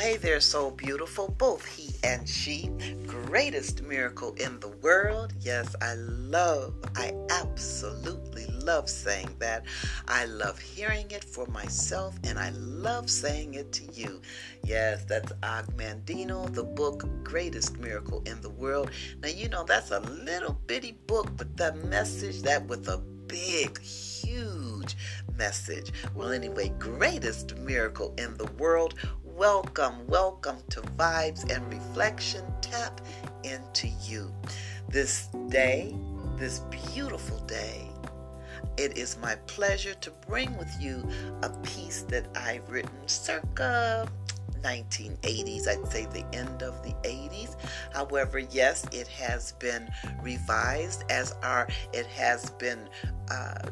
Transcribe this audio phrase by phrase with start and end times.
[0.00, 2.70] hey there, so beautiful, both he and she.
[3.06, 5.34] Greatest miracle in the world.
[5.40, 9.64] Yes, I love, I absolutely love saying that.
[10.08, 14.22] I love hearing it for myself, and I love saying it to you.
[14.64, 18.90] Yes, that's Og Mandino, the book Greatest Miracle in the World.
[19.22, 23.78] Now, you know, that's a little bitty book, but the message that with a big,
[23.82, 24.96] huge
[25.36, 25.92] message.
[26.14, 28.94] Well, anyway, greatest miracle in the world
[29.40, 32.44] welcome, welcome to Vibes and Reflection.
[32.60, 33.00] Tap
[33.42, 34.30] into you.
[34.90, 35.96] This day,
[36.36, 37.88] this beautiful day,
[38.76, 41.08] it is my pleasure to bring with you
[41.42, 44.06] a piece that I've written circa
[44.60, 47.56] 1980s, I'd say the end of the 80s.
[47.94, 49.88] However, yes, it has been
[50.20, 52.90] revised as our it has been
[53.30, 53.70] uh,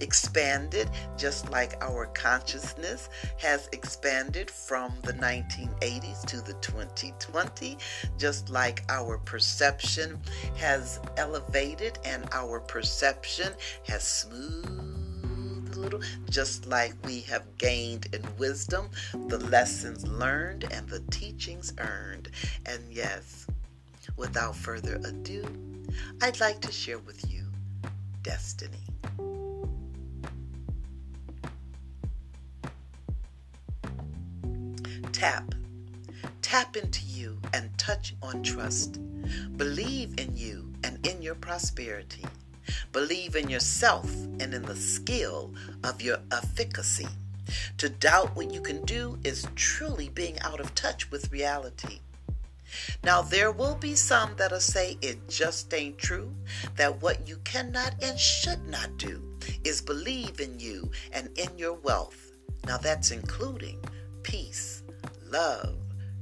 [0.00, 7.78] expanded, just like our consciousness has expanded from the 1980s to the 2020,
[8.18, 10.18] just like our perception
[10.56, 13.52] has elevated and our perception
[13.86, 18.90] has smoothed a little, just like we have gained in wisdom,
[19.28, 22.30] the lessons learned and the teachings earned.
[22.66, 23.46] And yes,
[24.16, 25.44] without further ado,
[26.22, 27.44] I'd like to share with you
[28.22, 28.84] destiny.
[35.20, 35.54] Tap.
[36.40, 38.98] Tap into you and touch on trust.
[39.58, 42.24] Believe in you and in your prosperity.
[42.90, 45.52] Believe in yourself and in the skill
[45.84, 47.06] of your efficacy.
[47.76, 52.00] To doubt what you can do is truly being out of touch with reality.
[53.04, 56.34] Now, there will be some that'll say it just ain't true,
[56.76, 59.22] that what you cannot and should not do
[59.64, 62.32] is believe in you and in your wealth.
[62.66, 63.84] Now, that's including
[64.22, 64.79] peace
[65.30, 65.76] love,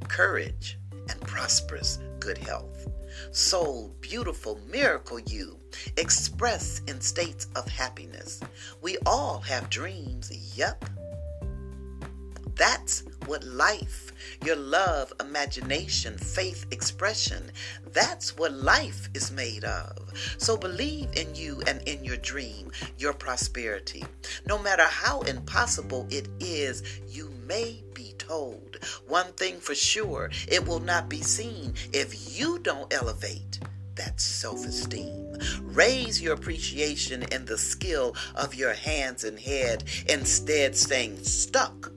[0.09, 2.89] courage, and prosperous good health.
[3.33, 5.59] Soul, beautiful, miracle you,
[5.97, 8.41] express in states of happiness.
[8.81, 10.85] We all have dreams, yep.
[12.55, 14.13] That's what life,
[14.45, 17.53] your love, imagination, faith, expression,
[17.93, 20.13] that's what life is made of.
[20.39, 24.05] So believe in you and in your dream, your prosperity.
[24.47, 28.79] No matter how impossible it is, you may be told.
[29.07, 33.59] One thing for sure, it will not be seen if you don't elevate
[33.97, 35.37] that self esteem.
[35.63, 41.91] Raise your appreciation in the skill of your hands and head instead staying stuck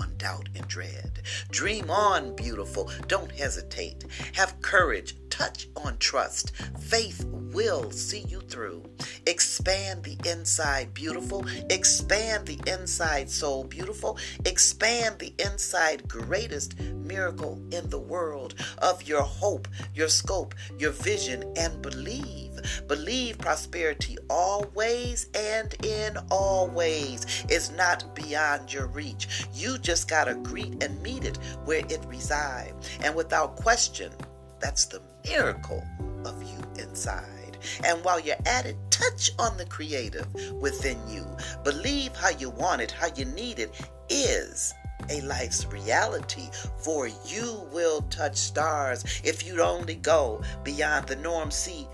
[0.00, 1.22] on doubt and dread.
[1.50, 2.90] Dream on, beautiful.
[3.08, 4.04] Don't hesitate.
[4.34, 5.16] Have courage.
[5.36, 6.52] Touch on trust.
[6.80, 8.82] Faith will see you through.
[9.26, 11.44] Expand the inside, beautiful.
[11.68, 14.16] Expand the inside, soul, beautiful.
[14.46, 21.44] Expand the inside, greatest miracle in the world of your hope, your scope, your vision,
[21.54, 22.58] and believe.
[22.88, 29.46] Believe prosperity always and in all ways is not beyond your reach.
[29.52, 31.36] You just got to greet and meet it
[31.66, 32.88] where it resides.
[33.02, 34.12] And without question,
[34.58, 35.84] that's the miracle
[36.24, 37.58] of you inside.
[37.84, 40.26] And while you're at it, touch on the creative
[40.60, 41.26] within you.
[41.64, 44.72] Believe how you want it, how you need it is
[45.10, 46.48] a life's reality,
[46.78, 51.50] for you will touch stars if you'd only go beyond the norm.
[51.50, 51.86] See,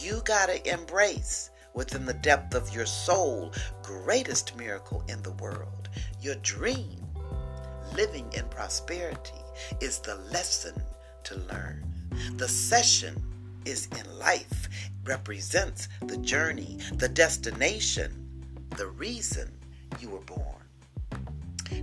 [0.00, 3.52] you got to embrace within the depth of your soul
[3.82, 5.88] greatest miracle in the world
[6.20, 7.06] your dream
[7.94, 9.40] living in prosperity
[9.80, 10.74] is the lesson
[11.22, 11.84] to learn
[12.34, 13.22] the session
[13.64, 14.68] is in life
[15.04, 18.12] represents the journey the destination
[18.76, 19.50] the reason
[20.00, 20.58] you were born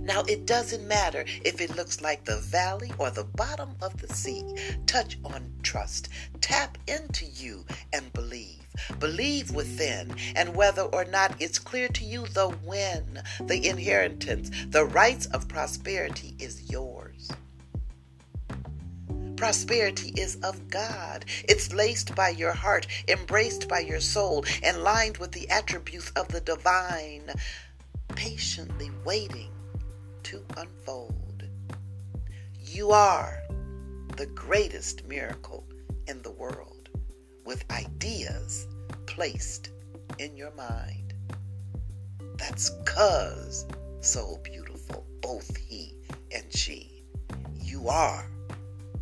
[0.02, 4.12] now, it doesn't matter if it looks like the valley or the bottom of the
[4.12, 4.44] sea.
[4.86, 6.08] Touch on trust.
[6.40, 8.66] Tap into you and believe.
[8.98, 14.84] Believe within, and whether or not it's clear to you, the when, the inheritance, the
[14.84, 17.30] rights of prosperity is yours.
[19.36, 21.26] Prosperity is of God.
[21.46, 26.28] It's laced by your heart, embraced by your soul, and lined with the attributes of
[26.28, 27.30] the divine,
[28.14, 29.52] patiently waiting
[30.22, 31.44] to unfold.
[32.62, 33.42] You are
[34.16, 35.66] the greatest miracle
[36.08, 36.88] in the world
[37.44, 38.66] with ideas
[39.06, 39.70] placed
[40.18, 41.12] in your mind.
[42.38, 43.66] That's cuz
[44.00, 45.94] so beautiful, both he
[46.32, 47.04] and she.
[47.60, 48.30] You are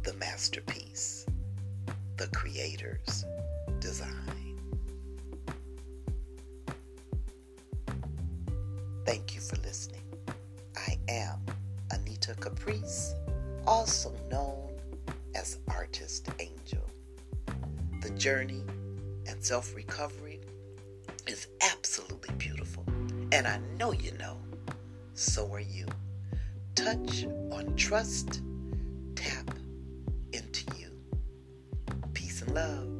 [0.05, 1.25] the masterpiece,
[2.19, 3.25] the creator's
[3.81, 4.59] design.
[9.07, 10.03] Thank you for listening.
[10.77, 11.39] I am
[11.91, 12.35] Anita.
[12.35, 13.15] Caprice,
[13.67, 14.75] also known
[15.35, 16.85] as Artist Angel.
[18.03, 18.63] The journey
[19.27, 20.41] and self recovery
[21.27, 22.85] is absolutely beautiful,
[23.33, 24.37] and I know you know,
[25.15, 25.87] so are you.
[26.75, 28.43] Touch on trust,
[29.15, 29.55] tap
[32.55, 32.94] love.